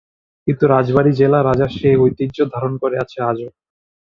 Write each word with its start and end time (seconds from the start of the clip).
কিন্তু 0.47 0.63
রাজবাড়ী 0.67 1.11
জেলা 1.19 1.39
রাজার 1.41 1.71
সেই 1.77 1.95
ঐতিহ্য 2.03 2.37
ধারণ 2.53 2.73
করে 2.81 2.95
আছে 3.03 3.17
আজো। 3.29 3.47